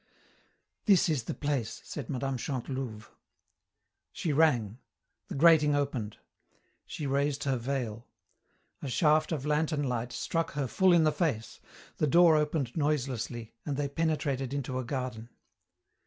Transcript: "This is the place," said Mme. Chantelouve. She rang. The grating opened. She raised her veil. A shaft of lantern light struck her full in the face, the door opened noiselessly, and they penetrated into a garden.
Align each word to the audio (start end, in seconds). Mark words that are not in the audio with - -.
"This 0.85 1.09
is 1.09 1.25
the 1.25 1.35
place," 1.35 1.79
said 1.83 2.09
Mme. 2.09 2.35
Chantelouve. 2.35 3.11
She 4.11 4.33
rang. 4.33 4.79
The 5.27 5.35
grating 5.35 5.75
opened. 5.75 6.17
She 6.87 7.05
raised 7.05 7.43
her 7.43 7.55
veil. 7.55 8.07
A 8.81 8.87
shaft 8.89 9.31
of 9.31 9.45
lantern 9.45 9.83
light 9.83 10.11
struck 10.11 10.53
her 10.53 10.65
full 10.65 10.91
in 10.91 11.03
the 11.03 11.11
face, 11.11 11.59
the 11.97 12.07
door 12.07 12.35
opened 12.35 12.75
noiselessly, 12.75 13.53
and 13.63 13.77
they 13.77 13.87
penetrated 13.87 14.55
into 14.55 14.79
a 14.79 14.83
garden. 14.83 15.29